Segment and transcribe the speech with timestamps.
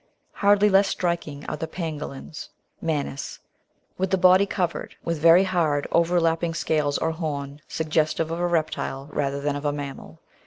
[0.33, 2.49] Hardly less striking are the Pangolins
[2.81, 3.37] (Manis)
[3.99, 8.47] with the body covered with very hard overlapping scales of horn, sug gestive of a
[8.47, 10.19] reptile rather than of a mammal.